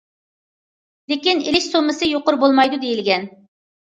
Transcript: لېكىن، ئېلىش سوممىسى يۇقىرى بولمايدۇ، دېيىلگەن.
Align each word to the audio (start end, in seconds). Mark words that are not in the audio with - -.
لېكىن، 1.11 1.43
ئېلىش 1.49 1.67
سوممىسى 1.73 2.09
يۇقىرى 2.13 2.39
بولمايدۇ، 2.45 2.81
دېيىلگەن. 2.87 3.29